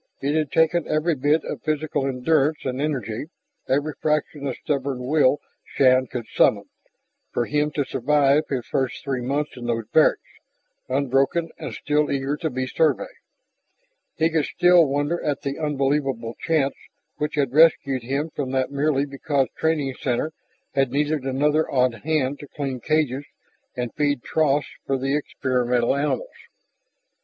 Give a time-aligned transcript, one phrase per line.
[0.19, 3.25] It had taken every bit of physical endurance and energy,
[3.69, 6.63] every fraction of stubborn will Shann could summon,
[7.31, 10.23] for him to survive his first three months in those barracks
[10.89, 13.11] unbroken and still eager to be Survey.
[14.15, 16.73] He could still wonder at the unbelievable chance
[17.17, 20.33] which had rescued him from that merely because Training Center
[20.73, 23.25] had needed another odd hand to clean cages
[23.77, 26.33] and feed troughs for the experimental animals.